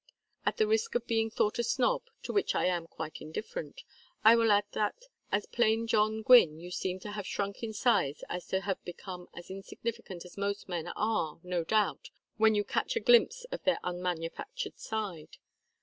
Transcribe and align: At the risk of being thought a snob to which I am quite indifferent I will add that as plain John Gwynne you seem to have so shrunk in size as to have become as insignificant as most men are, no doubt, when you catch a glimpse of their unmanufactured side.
At 0.47 0.57
the 0.57 0.65
risk 0.65 0.95
of 0.95 1.05
being 1.05 1.29
thought 1.29 1.59
a 1.59 1.63
snob 1.63 2.01
to 2.23 2.33
which 2.33 2.55
I 2.55 2.65
am 2.65 2.87
quite 2.87 3.21
indifferent 3.21 3.83
I 4.23 4.35
will 4.35 4.51
add 4.51 4.63
that 4.71 5.03
as 5.31 5.45
plain 5.45 5.85
John 5.85 6.23
Gwynne 6.23 6.59
you 6.59 6.71
seem 6.71 6.99
to 7.01 7.11
have 7.11 7.27
so 7.27 7.29
shrunk 7.29 7.61
in 7.61 7.71
size 7.71 8.23
as 8.27 8.47
to 8.47 8.61
have 8.61 8.83
become 8.83 9.27
as 9.35 9.51
insignificant 9.51 10.25
as 10.25 10.39
most 10.39 10.67
men 10.67 10.87
are, 10.95 11.39
no 11.43 11.63
doubt, 11.63 12.09
when 12.37 12.55
you 12.55 12.63
catch 12.63 12.95
a 12.95 12.99
glimpse 12.99 13.45
of 13.51 13.61
their 13.61 13.77
unmanufactured 13.83 14.79
side. 14.79 15.37